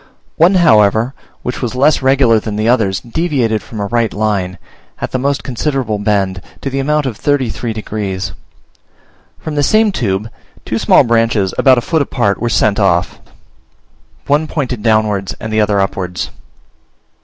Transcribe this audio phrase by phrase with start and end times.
[0.35, 1.13] One, however,
[1.43, 4.57] which was less regular than the others, deviated from a right line,
[4.99, 8.31] at the most considerable bend, to the amount of thirty three degrees.
[9.37, 10.27] From this same tube,
[10.65, 13.19] two small branches, about a foot apart, were sent off;
[14.25, 16.31] one pointed downwards, and the other upwards.